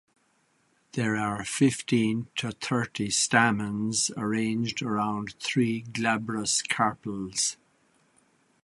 [0.93, 7.55] There are fifteen to thirty stamens arranged around three glabrous carpels.